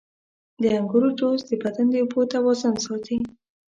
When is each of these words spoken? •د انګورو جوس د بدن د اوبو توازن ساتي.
•د 0.61 0.63
انګورو 0.77 1.09
جوس 1.19 1.41
د 1.47 1.51
بدن 1.63 1.85
د 1.91 1.95
اوبو 2.03 2.21
توازن 2.33 2.73
ساتي. 2.85 3.17